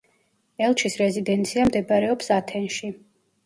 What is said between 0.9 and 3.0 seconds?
რეზიდენცია მდებარეობს ათენში.